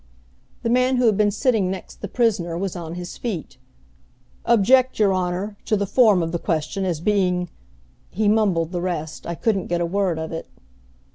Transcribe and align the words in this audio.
The 0.63 0.69
man 0.71 0.95
who 0.95 1.05
had 1.05 1.15
been 1.15 1.29
sitting 1.29 1.69
next 1.69 2.01
the 2.01 2.07
prisoner 2.07 2.57
was 2.57 2.75
on 2.75 2.95
his 2.95 3.17
feet. 3.19 3.57
"Object, 4.47 4.97
your 4.97 5.13
Honor, 5.13 5.57
to 5.65 5.77
the 5.77 5.85
form 5.85 6.23
of 6.23 6.31
the 6.31 6.39
question, 6.39 6.85
as 6.85 6.99
being" 6.99 7.49
He 8.09 8.27
mumbled 8.27 8.71
the 8.71 8.81
rest, 8.81 9.27
I 9.27 9.35
couldn't 9.35 9.67
get 9.67 9.79
a 9.79 9.85
word 9.85 10.17
of 10.17 10.31
it. 10.31 10.47